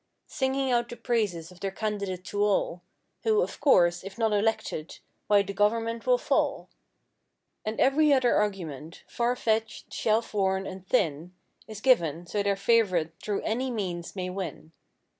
[0.25, 2.81] Singing out the praises of their candidate to all.
[3.21, 6.69] Who, of course, if not elected, why the "government will fall."
[7.65, 11.35] 178 And every other argument—far fetched, shelf worn and thin,
[11.67, 14.71] Is given so their favorite through any means, may win.